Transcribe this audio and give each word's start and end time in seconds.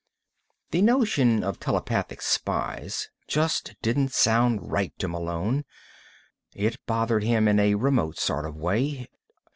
The 0.71 0.81
notion 0.81 1.43
of 1.43 1.59
telepathic 1.59 2.23
spies 2.23 3.11
just 3.27 3.75
didn't 3.83 4.11
sound 4.13 4.71
right 4.71 4.97
to 4.97 5.07
Malone. 5.07 5.63
It 6.55 6.83
bothered 6.87 7.21
him 7.23 7.47
in 7.47 7.59
a 7.59 7.75
remote 7.75 8.17
sort 8.17 8.47
of 8.47 8.55
way. 8.55 9.05